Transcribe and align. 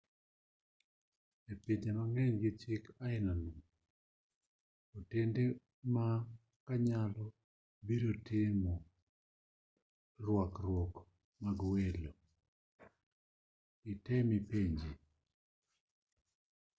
e 1.51 1.53
pinje 1.63 1.89
mang'eny 1.97 2.35
gi 2.41 2.51
chik 2.61 2.83
ainano 3.07 3.51
otende 4.97 5.43
ma 5.93 6.07
kanyo 6.67 7.01
biro 7.85 8.11
timo 8.27 8.73
rwakruok 10.25 10.93
mag 11.43 11.59
welo. 11.71 12.11
item 13.91 14.27
ipenji 14.39 14.91